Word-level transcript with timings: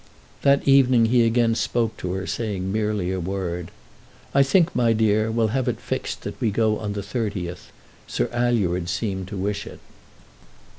That 0.41 0.67
evening 0.67 1.05
he 1.05 1.23
again 1.23 1.53
spoke 1.53 1.95
to 1.97 2.13
her, 2.13 2.25
saying 2.25 2.71
merely 2.73 3.11
a 3.11 3.19
word. 3.19 3.69
"I 4.33 4.41
think, 4.41 4.75
my 4.75 4.93
dear, 4.93 5.29
we'll 5.29 5.49
have 5.49 5.67
it 5.67 5.79
fixed 5.79 6.23
that 6.23 6.41
we 6.41 6.49
go 6.49 6.79
on 6.79 6.93
the 6.93 7.03
30th. 7.03 7.69
Sir 8.07 8.27
Alured 8.33 8.89
seemed 8.89 9.27
to 9.27 9.37
wish 9.37 9.67
it." 9.67 9.79